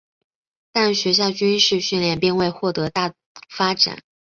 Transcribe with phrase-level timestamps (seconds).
[0.71, 3.13] 但学校军事训练并未获得多大
[3.51, 4.01] 发展。